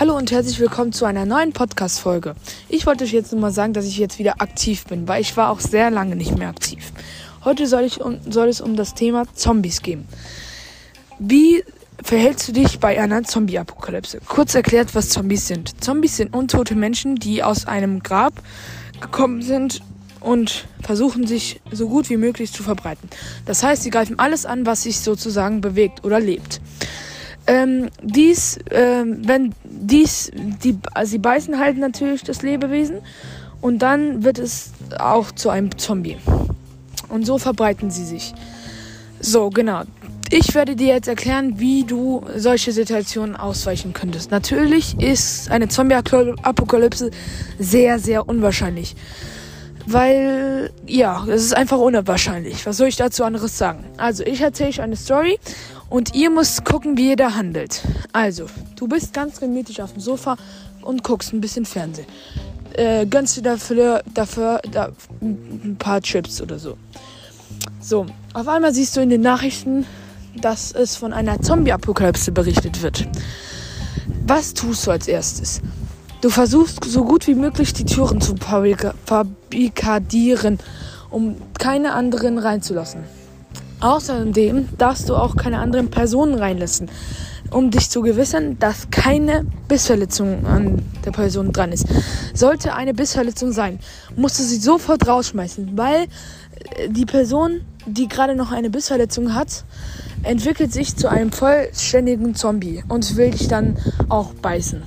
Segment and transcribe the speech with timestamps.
[0.00, 2.36] Hallo und herzlich willkommen zu einer neuen Podcast-Folge.
[2.68, 5.36] Ich wollte euch jetzt nur mal sagen, dass ich jetzt wieder aktiv bin, weil ich
[5.36, 6.92] war auch sehr lange nicht mehr aktiv.
[7.44, 10.06] Heute soll, ich um, soll es um das Thema Zombies gehen.
[11.18, 11.64] Wie
[12.00, 14.20] verhältst du dich bei einer Zombie-Apokalypse?
[14.24, 15.82] Kurz erklärt, was Zombies sind.
[15.82, 18.34] Zombies sind untote Menschen, die aus einem Grab
[19.00, 19.82] gekommen sind
[20.20, 23.10] und versuchen sich so gut wie möglich zu verbreiten.
[23.46, 26.60] Das heißt, sie greifen alles an, was sich sozusagen bewegt oder lebt.
[27.48, 32.98] Ähm, dies, ähm, wenn dies, die, also sie beißen halt natürlich das Lebewesen
[33.62, 36.18] und dann wird es auch zu einem Zombie.
[37.08, 38.34] Und so verbreiten sie sich.
[39.20, 39.82] So, genau.
[40.30, 44.30] Ich werde dir jetzt erklären, wie du solche Situationen ausweichen könntest.
[44.30, 47.10] Natürlich ist eine Zombie-Apokalypse
[47.58, 48.94] sehr, sehr unwahrscheinlich.
[49.86, 52.66] Weil, ja, es ist einfach unwahrscheinlich.
[52.66, 53.84] Was soll ich dazu anderes sagen?
[53.96, 55.38] Also, ich erzähle euch eine Story
[55.90, 57.82] und ihr müsst gucken, wie ihr da handelt.
[58.12, 60.36] Also, du bist ganz gemütlich auf dem Sofa
[60.82, 62.06] und guckst ein bisschen Fernsehen.
[62.74, 66.76] Äh, gönnst dir dafür, dafür da, ein paar Chips oder so.
[67.80, 69.86] So, auf einmal siehst du in den Nachrichten,
[70.36, 73.06] dass es von einer Zombie-Apokalypse berichtet wird.
[74.26, 75.60] Was tust du als erstes?
[76.20, 80.58] Du versuchst so gut wie möglich die Türen zu barrikadieren,
[81.10, 83.00] um keine anderen reinzulassen.
[83.80, 86.90] Außerdem darfst du auch keine anderen Personen reinlassen,
[87.50, 91.86] um dich zu gewissern, dass keine Bissverletzung an der Person dran ist.
[92.34, 93.78] Sollte eine Bissverletzung sein,
[94.16, 96.06] musst du sie sofort rausschmeißen, weil
[96.76, 99.64] äh, die Person, die gerade noch eine Bissverletzung hat,
[100.24, 103.76] entwickelt sich zu einem vollständigen Zombie und will dich dann
[104.08, 104.82] auch beißen.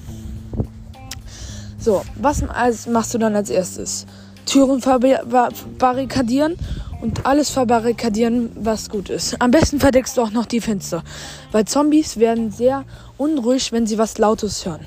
[1.79, 2.43] So, was
[2.87, 4.05] machst du dann als erstes?
[4.45, 6.57] Türen verbarrikadieren
[7.01, 9.35] und alles verbarrikadieren, was gut ist.
[9.41, 11.03] Am besten verdeckst du auch noch die Fenster,
[11.51, 12.85] weil Zombies werden sehr
[13.17, 14.81] unruhig, wenn sie was Lautes hören.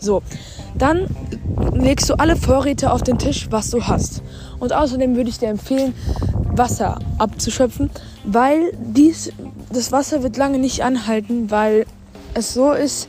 [0.00, 0.22] So,
[0.76, 1.06] dann
[1.72, 4.22] legst du alle Vorräte auf den Tisch, was du hast.
[4.58, 5.94] Und außerdem würde ich dir empfehlen,
[6.54, 7.90] Wasser abzuschöpfen,
[8.24, 9.32] weil dies,
[9.72, 11.86] das Wasser wird lange nicht anhalten, weil
[12.34, 13.08] es so ist,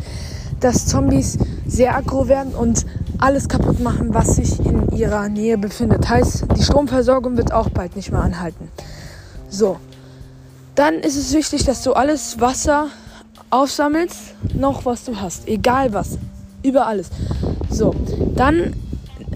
[0.59, 2.85] dass Zombies sehr aggro werden und
[3.19, 6.07] alles kaputt machen, was sich in ihrer Nähe befindet.
[6.07, 8.69] Heißt, die Stromversorgung wird auch bald nicht mehr anhalten.
[9.49, 9.77] So.
[10.75, 12.87] Dann ist es wichtig, dass du alles Wasser
[13.49, 15.47] aufsammelst, noch was du hast.
[15.47, 16.17] Egal was.
[16.63, 17.09] Über alles.
[17.69, 17.93] So.
[18.35, 18.73] Dann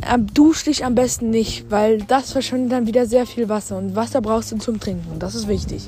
[0.01, 3.77] äh, dusch dich am besten nicht, weil das verschwindet dann wieder sehr viel Wasser.
[3.77, 5.19] Und Wasser brauchst du zum Trinken.
[5.19, 5.87] Das ist wichtig.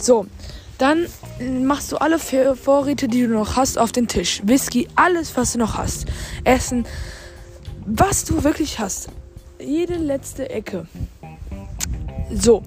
[0.00, 0.26] So.
[0.78, 1.06] Dann
[1.64, 4.42] machst du alle Vorräte, die du noch hast, auf den Tisch.
[4.44, 6.06] Whisky, alles, was du noch hast.
[6.44, 6.86] Essen,
[7.86, 9.08] was du wirklich hast.
[9.60, 10.86] Jede letzte Ecke.
[12.32, 12.62] So.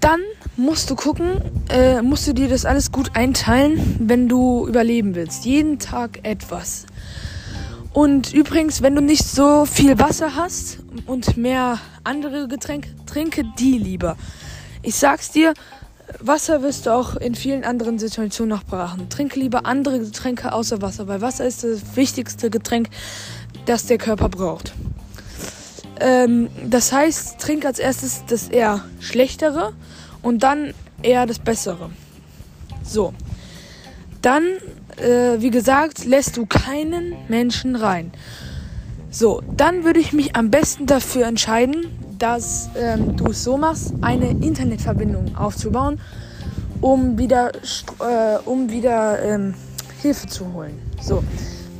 [0.00, 0.20] Dann
[0.56, 5.44] musst du gucken, äh, musst du dir das alles gut einteilen, wenn du überleben willst.
[5.44, 6.86] Jeden Tag etwas.
[7.92, 13.78] Und übrigens, wenn du nicht so viel Wasser hast und mehr andere Getränke, trinke die
[13.78, 14.16] lieber.
[14.82, 15.54] Ich sag's dir,
[16.18, 19.08] Wasser wirst du auch in vielen anderen Situationen noch brauchen.
[19.08, 22.88] Trinke lieber andere Getränke außer Wasser, weil Wasser ist das wichtigste Getränk,
[23.66, 24.72] das der Körper braucht.
[26.00, 29.72] Ähm, das heißt, trink als erstes das eher schlechtere
[30.22, 31.90] und dann eher das bessere.
[32.82, 33.14] So.
[34.22, 34.44] Dann,
[34.96, 38.12] äh, wie gesagt, lässt du keinen Menschen rein.
[39.10, 41.86] So, dann würde ich mich am besten dafür entscheiden,
[42.20, 45.98] dass ähm, du es so machst, eine Internetverbindung aufzubauen,
[46.80, 49.54] um wieder, äh, um wieder ähm,
[50.02, 50.78] Hilfe zu holen.
[51.02, 51.24] So,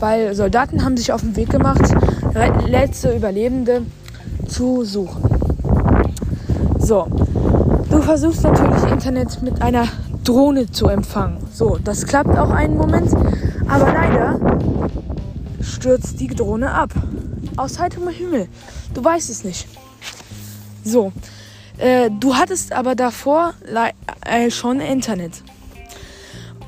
[0.01, 1.83] weil Soldaten haben sich auf den Weg gemacht,
[2.67, 3.83] letzte Überlebende
[4.49, 5.23] zu suchen.
[6.78, 7.07] So,
[7.91, 9.87] du versuchst natürlich Internet mit einer
[10.25, 11.37] Drohne zu empfangen.
[11.53, 13.12] So, das klappt auch einen Moment,
[13.69, 14.41] aber leider
[15.61, 16.91] stürzt die Drohne ab.
[17.57, 18.49] Aus heiterem Himmel.
[18.95, 19.67] Du weißt es nicht.
[20.85, 21.13] So.
[21.79, 23.55] Äh, du hattest aber davor
[24.25, 25.43] äh, schon Internet.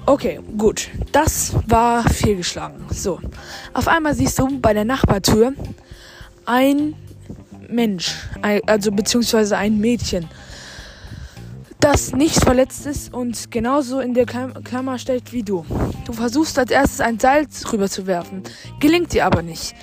[0.06, 0.88] Okay, gut.
[1.12, 2.84] Das war fehlgeschlagen.
[2.90, 3.20] So.
[3.72, 5.52] Auf einmal siehst du bei der Nachbartür
[6.44, 6.94] ein
[7.68, 8.14] Mensch,
[8.66, 10.28] also beziehungsweise ein Mädchen,
[11.80, 15.64] das nicht verletzt ist und genauso in der Klammer steht wie du.
[16.04, 18.42] Du versuchst als erstes ein Seil rüber zu werfen,
[18.78, 19.74] gelingt dir aber nicht.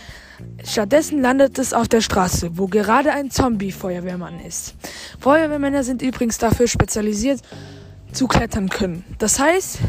[0.63, 4.75] Stattdessen landet es auf der Straße, wo gerade ein Zombie-Feuerwehrmann ist.
[5.19, 7.41] Feuerwehrmänner sind übrigens dafür spezialisiert,
[8.11, 9.03] zu klettern können.
[9.19, 9.79] Das heißt,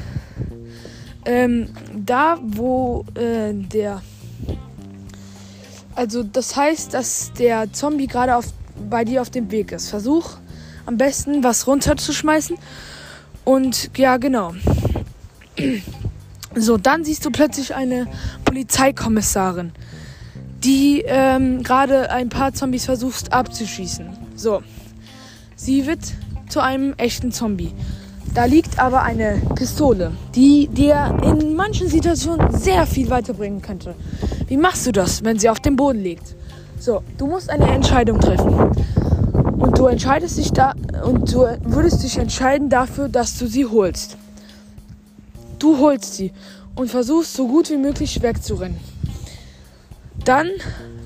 [1.25, 4.03] ähm, da wo äh, der
[5.95, 8.39] also das heißt, dass der Zombie gerade
[8.89, 9.91] bei dir auf dem Weg ist.
[9.91, 10.39] Versuch
[10.87, 12.57] am besten was runterzuschmeißen.
[13.45, 14.55] Und ja, genau.
[16.55, 18.07] So, dann siehst du plötzlich eine
[18.45, 19.73] Polizeikommissarin,
[20.65, 24.07] die ähm, gerade ein paar Zombies versucht abzuschießen.
[24.37, 24.63] So,
[25.57, 26.01] sie wird
[26.49, 27.73] zu einem echten Zombie.
[28.35, 33.95] Da liegt aber eine Pistole, die dir in manchen Situationen sehr viel weiterbringen könnte.
[34.47, 36.37] Wie machst du das, wenn sie auf dem Boden liegt?
[36.79, 38.55] So, du musst eine Entscheidung treffen.
[39.59, 40.75] Und du entscheidest dich da
[41.05, 44.17] und du würdest dich entscheiden dafür, dass du sie holst.
[45.59, 46.33] Du holst sie
[46.75, 48.79] und versuchst so gut wie möglich wegzurennen.
[50.25, 50.49] Dann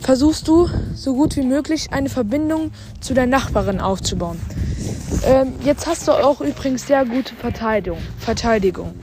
[0.00, 4.38] versuchst du so gut wie möglich eine Verbindung zu der Nachbarin aufzubauen.
[5.24, 7.98] Ähm, jetzt hast du auch übrigens sehr gute Verteidigung.
[8.18, 8.94] Verteidigung.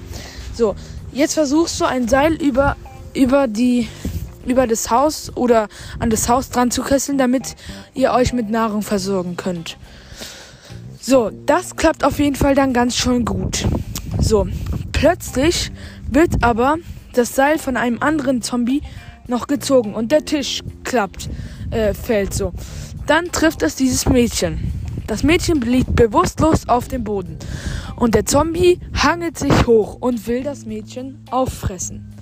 [0.54, 0.76] So,
[1.12, 2.76] jetzt versuchst du ein Seil über,
[3.16, 3.88] über, die,
[4.46, 5.70] über das Haus oder
[6.00, 7.56] an das Haus dran zu kesseln, damit
[7.94, 9.78] ihr euch mit Nahrung versorgen könnt.
[11.00, 13.66] So, das klappt auf jeden Fall dann ganz schön gut.
[14.20, 14.48] So,
[14.92, 15.72] plötzlich
[16.12, 16.78] wird aber
[17.14, 18.84] das Seil von einem anderen Zombie
[19.32, 21.30] noch gezogen und der Tisch klappt,
[21.72, 22.54] äh, fällt so.
[23.08, 24.72] Dann trifft es dieses Mädchen.
[25.08, 27.40] Das Mädchen liegt bewusstlos auf dem Boden
[27.96, 32.14] und der Zombie hangelt sich hoch und will das Mädchen auffressen.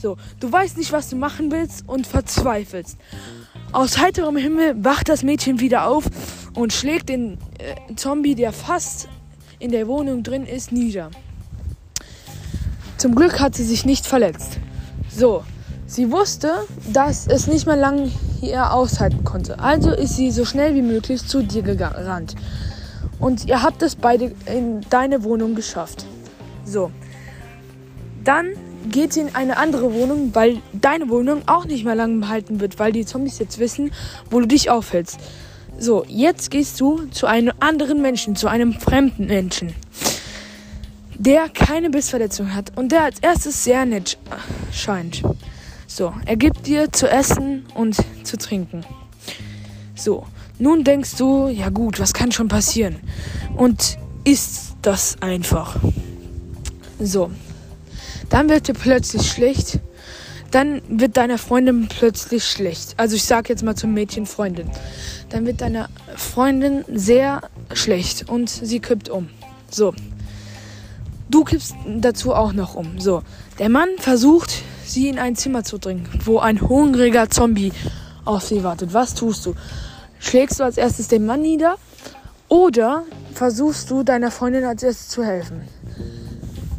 [0.00, 2.96] So, du weißt nicht, was du machen willst und verzweifelst.
[3.72, 6.04] Aus heiterem Himmel wacht das Mädchen wieder auf
[6.54, 9.08] und schlägt den äh, Zombie, der fast
[9.58, 11.10] in der Wohnung drin ist, nieder.
[12.96, 14.58] Zum Glück hat sie sich nicht verletzt.
[15.10, 15.44] So,
[15.90, 16.52] sie wusste,
[16.92, 18.10] dass es nicht mehr lang
[18.40, 19.58] hier aushalten konnte.
[19.58, 22.36] Also ist sie so schnell wie möglich zu dir gerannt.
[23.18, 26.06] Und ihr habt es beide in deine Wohnung geschafft.
[26.64, 26.92] So.
[28.22, 28.52] Dann
[28.88, 32.78] geht sie in eine andere Wohnung, weil deine Wohnung auch nicht mehr lange behalten wird,
[32.78, 33.90] weil die Zombies jetzt wissen,
[34.30, 35.18] wo du dich aufhältst.
[35.78, 39.74] So, jetzt gehst du zu einem anderen Menschen, zu einem fremden Menschen,
[41.18, 44.18] der keine Bissverletzung hat und der als erstes sehr nett
[44.72, 45.22] scheint.
[45.92, 48.84] So, er gibt dir zu essen und zu trinken.
[49.96, 50.24] So,
[50.60, 52.94] nun denkst du, ja gut, was kann schon passieren?
[53.56, 55.76] Und isst das einfach.
[57.00, 57.32] So,
[58.28, 59.80] dann wird dir plötzlich schlecht.
[60.52, 62.94] Dann wird deiner Freundin plötzlich schlecht.
[62.96, 64.70] Also ich sag jetzt mal zum Mädchen Freundin.
[65.30, 69.28] Dann wird deiner Freundin sehr schlecht und sie kippt um.
[69.68, 69.92] So.
[71.28, 73.00] Du kippst dazu auch noch um.
[73.00, 73.24] So.
[73.58, 77.72] Der Mann versucht sie in ein Zimmer zu dringen, wo ein hungriger Zombie
[78.24, 78.92] auf sie wartet.
[78.92, 79.54] Was tust du?
[80.18, 81.76] Schlägst du als erstes den Mann nieder
[82.48, 85.62] oder versuchst du deiner Freundin als erstes zu helfen?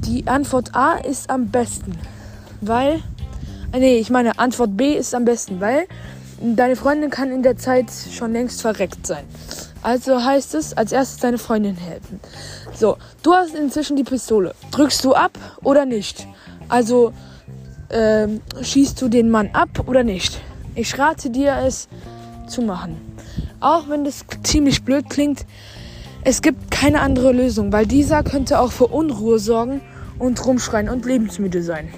[0.06, 1.98] Die Antwort A ist am besten,
[2.60, 3.02] weil.
[3.74, 5.88] Nee, ich meine, Antwort B ist am besten, weil
[6.42, 9.24] deine Freundin kann in der Zeit schon längst verreckt sein.
[9.82, 12.20] Also heißt es, als erstes deine Freundin helfen.
[12.74, 14.54] So, du hast inzwischen die Pistole.
[14.72, 15.32] Drückst du ab
[15.64, 16.28] oder nicht?
[16.68, 17.14] Also,
[17.92, 20.42] ähm, schießt du den Mann ab oder nicht?
[20.76, 21.88] Ich rate dir es
[22.48, 22.98] zu machen.
[23.60, 25.46] Auch wenn das ziemlich blöd klingt,
[26.24, 29.82] es gibt keine andere Lösung, weil dieser könnte auch für Unruhe sorgen
[30.20, 31.90] und rumschreien und lebensmüde sein.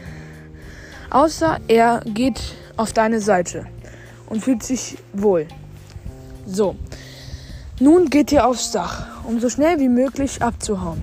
[1.09, 2.41] Außer er geht
[2.77, 3.65] auf deine Seite
[4.27, 5.47] und fühlt sich wohl.
[6.45, 6.75] So,
[7.79, 11.01] nun geht ihr aufs Dach, um so schnell wie möglich abzuhauen.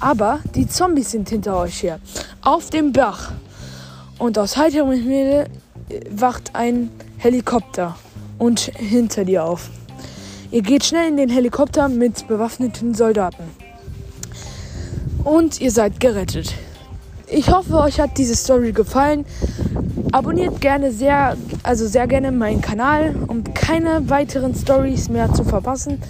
[0.00, 2.00] Aber die Zombies sind hinter euch her,
[2.42, 3.32] auf dem Dach.
[4.22, 5.46] Und aus heiterem Himmel
[6.08, 7.96] wacht ein Helikopter
[8.38, 9.68] und hinter dir auf.
[10.52, 13.42] Ihr geht schnell in den Helikopter mit bewaffneten Soldaten.
[15.24, 16.54] Und ihr seid gerettet.
[17.26, 19.24] Ich hoffe, euch hat diese Story gefallen.
[20.12, 26.00] Abonniert gerne sehr, also sehr gerne meinen Kanal, um keine weiteren Stories mehr zu verpassen.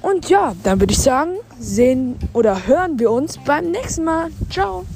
[0.00, 4.30] Und ja, dann würde ich sagen, sehen oder hören wir uns beim nächsten Mal.
[4.48, 4.86] Ciao.